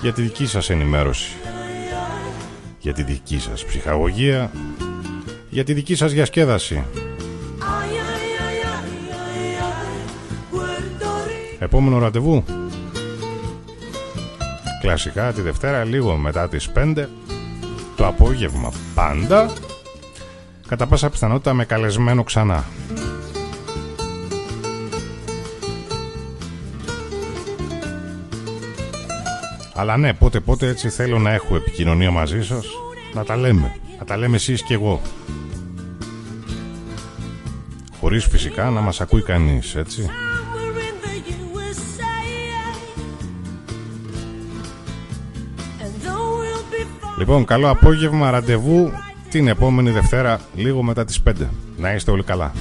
για 0.00 0.12
τη 0.12 0.22
δική 0.22 0.46
σας 0.46 0.70
ενημέρωση, 0.70 1.36
για 2.78 2.92
τη 2.92 3.02
δική 3.02 3.38
σας 3.38 3.64
ψυχαγωγία, 3.64 4.50
για 5.50 5.64
τη 5.64 5.72
δική 5.72 5.94
σας 5.94 6.12
διασκέδαση. 6.12 6.84
Επόμενο 11.58 11.98
ραντεβού. 11.98 12.44
Κλασικά 14.80 15.32
τη 15.32 15.40
Δευτέρα 15.40 15.84
λίγο 15.84 16.16
μετά 16.16 16.48
τις 16.48 16.70
5 16.74 17.08
Το 18.04 18.10
απόγευμα 18.10 18.72
πάντα. 18.94 19.52
Κατά 20.68 20.86
πάσα 20.86 21.10
πιθανότητα 21.10 21.54
με 21.54 21.64
καλεσμένο 21.64 22.22
ξανά. 22.22 22.64
Αλλά 29.74 29.96
ναι, 29.96 30.12
πότε 30.12 30.40
πότε 30.40 30.68
έτσι 30.68 30.88
θέλω 30.88 31.18
να 31.18 31.32
έχω 31.32 31.56
επικοινωνία 31.56 32.10
μαζί 32.10 32.44
σας. 32.44 32.66
Να 33.14 33.24
τα 33.24 33.36
λέμε, 33.36 33.76
να 33.98 34.04
τα 34.04 34.16
λέμε 34.16 34.36
εσείς 34.36 34.62
και 34.62 34.74
εγώ. 34.74 35.00
Χωρίς 38.00 38.24
φυσικά 38.24 38.70
να 38.70 38.80
μας 38.80 39.00
ακούει 39.00 39.22
κανείς, 39.22 39.74
έτσι 39.74 40.10
Λοιπόν, 47.26 47.44
καλό 47.44 47.70
απόγευμα, 47.70 48.30
ραντεβού 48.30 48.90
την 49.30 49.48
επόμενη 49.48 49.90
Δευτέρα, 49.90 50.40
λίγο 50.54 50.82
μετά 50.82 51.04
τις 51.04 51.22
5. 51.22 51.32
Να 51.76 51.94
είστε 51.94 52.10
όλοι 52.10 52.22
καλά. 52.22 52.52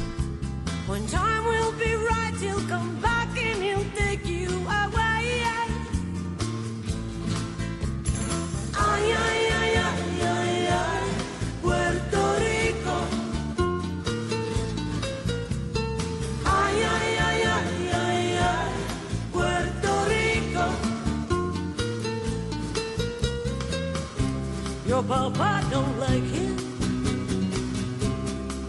Papa 25.13 25.63
don't 25.69 25.99
like 25.99 26.27
him. 26.37 26.57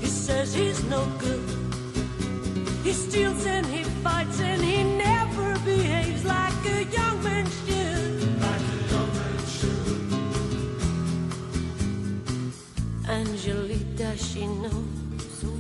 He 0.03 0.09
says 0.25 0.53
he's 0.53 0.81
no 0.95 1.03
good. 1.25 1.45
He 2.85 2.93
steals 2.93 3.47
and 3.47 3.67
he 3.67 3.83
fights 4.05 4.41
and 4.41 4.61
he 4.63 4.79
never 5.09 5.49
behaves 5.71 6.23
like 6.37 6.61
a 6.77 6.81
young 6.99 7.17
man 7.27 7.47
should. 7.59 8.41
Like 8.47 8.67
a 8.77 8.81
young 8.93 9.11
man 9.19 9.39
should. 9.57 10.03
Angelita, 13.19 14.11
she 14.29 14.43
knows. 14.47 15.01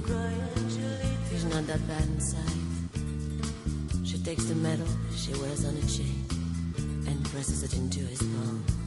Cry, 0.08 0.34
Angelita. 0.58 1.30
He's 1.30 1.46
not 1.46 1.64
that 1.70 1.82
bad 1.88 2.06
inside. 2.16 2.58
She 4.08 4.18
takes 4.18 4.44
the 4.50 4.56
medal 4.66 4.90
she 5.16 5.32
wears 5.40 5.64
on 5.64 5.74
a 5.84 5.86
chain 5.96 6.20
and 7.08 7.16
presses 7.32 7.62
it 7.62 7.72
into 7.74 8.00
his 8.00 8.22
palm. 8.34 8.83